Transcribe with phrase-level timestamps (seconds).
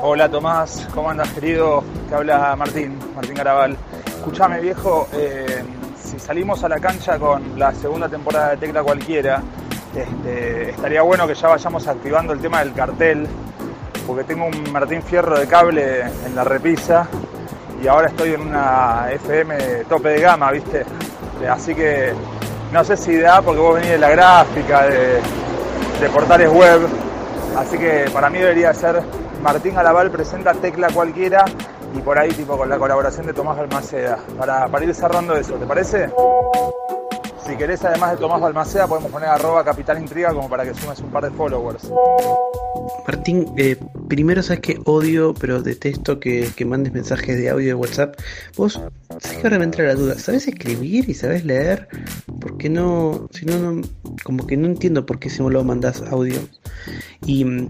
[0.00, 1.84] Hola Tomás, ¿cómo andas querido?
[2.08, 3.76] Te habla Martín, Martín Garabal.
[4.06, 5.62] Escúchame viejo, eh,
[6.02, 9.42] si salimos a la cancha con la segunda temporada de Tecla Cualquiera,
[9.94, 13.26] este, estaría bueno que ya vayamos activando el tema del cartel,
[14.06, 17.06] porque tengo un Martín Fierro de cable en la repisa
[17.82, 20.84] y ahora estoy en una FM tope de gama, ¿viste?
[21.50, 22.12] Así que
[22.72, 25.20] no sé si da porque vos venís de la gráfica, de,
[26.00, 26.88] de portales web,
[27.56, 29.02] así que para mí debería ser
[29.42, 31.44] Martín Alaval presenta Tecla Cualquiera
[31.96, 35.54] y por ahí tipo con la colaboración de Tomás Balmaceda, para, para ir cerrando eso,
[35.54, 36.10] ¿te parece?
[37.46, 41.00] Si querés, además de Tomás Balmaceda, podemos poner arroba Capital Intriga como para que sumes
[41.00, 41.90] un par de followers.
[43.06, 43.76] Martín, eh,
[44.06, 48.16] primero sabes que odio, pero detesto que, que, mandes mensajes de audio de WhatsApp.
[48.54, 48.74] Vos,
[49.18, 51.88] sabes que ahora me entra la duda, ¿sabes escribir y sabes leer?
[52.38, 53.28] ¿Por qué no?
[53.32, 53.80] Si no, no
[54.24, 56.38] como que no entiendo por qué si me lo mandas audio.
[57.28, 57.68] Y mm,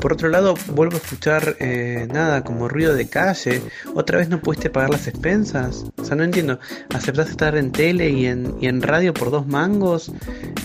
[0.00, 3.62] por otro lado, vuelvo a escuchar eh, nada, como ruido de calle.
[3.94, 5.86] ¿Otra vez no pudiste pagar las expensas?
[5.96, 6.60] O sea, no entiendo.
[6.90, 10.12] ¿Aceptás estar en tele y en, radio por dos mangos?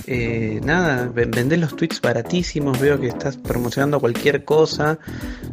[0.06, 5.00] Eh, nada, vendés los tweets baratísimos, veo que estás promocionando cualquier cosa.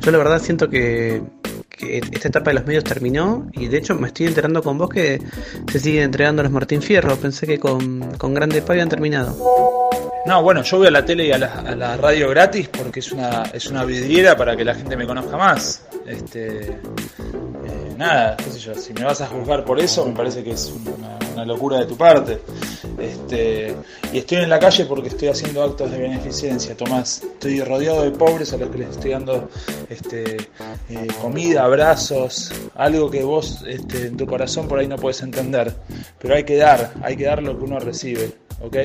[0.00, 1.22] Yo la verdad siento que,
[1.70, 4.90] que esta etapa de los medios terminó y de hecho me estoy enterando con vos
[4.90, 5.22] que
[5.70, 7.14] se siguen entregando los Martín Fierro.
[7.14, 9.95] Pensé que con, con Grande Pa habían terminado.
[10.26, 13.44] No, bueno, yo voy a la tele y a la, radio gratis porque es una,
[13.52, 15.84] es una vidriera para que la gente me conozca más.
[16.04, 20.42] Este, eh, nada, qué sé yo, si me vas a juzgar por eso, me parece
[20.42, 22.40] que es una, una, locura de tu parte.
[22.98, 23.76] Este,
[24.12, 27.22] y estoy en la calle porque estoy haciendo actos de beneficencia, Tomás.
[27.22, 29.48] Estoy rodeado de pobres a los que les estoy dando
[29.88, 30.38] este,
[30.90, 35.72] eh, comida, abrazos, algo que vos este, en tu corazón por ahí no puedes entender.
[36.18, 38.45] Pero hay que dar, hay que dar lo que uno recibe.
[38.60, 38.76] ¿Ok?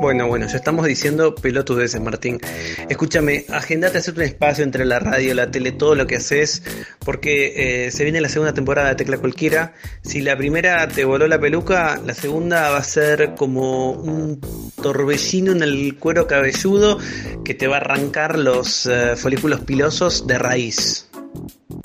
[0.00, 2.40] Bueno, bueno, ya estamos diciendo pelotudeces, Martín.
[2.88, 6.62] Escúchame, agendate a hacer un espacio entre la radio, la tele, todo lo que haces,
[7.04, 9.74] porque eh, se viene la segunda temporada de Tecla Cualquiera.
[10.02, 14.40] Si la primera te voló la peluca, la segunda va a ser como un
[14.82, 16.98] torbellino en el cuero cabelludo
[17.44, 21.08] que te va a arrancar los uh, folículos pilosos de raíz.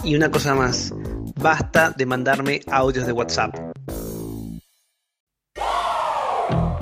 [0.04, 0.94] Y una cosa más,
[1.36, 3.75] basta de mandarme audios de WhatsApp.